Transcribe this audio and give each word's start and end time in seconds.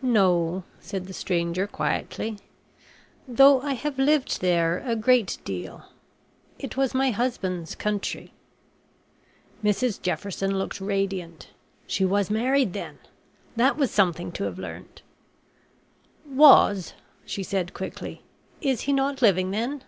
"No," 0.00 0.64
said 0.80 1.06
the 1.06 1.12
stranger, 1.12 1.66
quietly, 1.66 2.38
"though 3.28 3.60
I 3.60 3.74
have 3.74 3.98
lived 3.98 4.40
there 4.40 4.78
a 4.78 4.96
great 4.96 5.36
deal. 5.44 5.84
It 6.58 6.78
was 6.78 6.94
my 6.94 7.10
husband's 7.10 7.74
country." 7.74 8.32
Mrs 9.62 10.00
Jefferson 10.00 10.56
looked 10.58 10.80
radiant. 10.80 11.50
She 11.86 12.06
was 12.06 12.30
married, 12.30 12.72
then. 12.72 12.96
That 13.56 13.76
was 13.76 13.90
something 13.90 14.32
to 14.32 14.44
have 14.44 14.58
learnt. 14.58 15.02
"Was," 16.26 16.94
she 17.26 17.42
said 17.42 17.74
quickly, 17.74 18.22
"Is 18.62 18.80
he 18.88 18.94
not 18.94 19.20
living 19.20 19.50
then?" 19.50 19.84